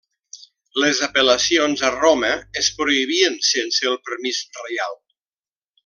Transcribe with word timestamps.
Les 0.83 1.01
apel·lacions 1.07 1.83
a 1.89 1.91
Roma 1.97 2.31
es 2.63 2.71
prohibien 2.81 3.39
sense 3.53 3.89
el 3.95 4.01
permís 4.09 4.41
reial. 4.63 4.99